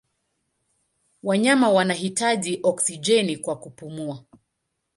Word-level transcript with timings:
Wanyama 1.23 1.69
wanahitaji 1.69 2.59
oksijeni 2.63 3.37
kwa 3.37 3.55
kupumua. 3.59 4.23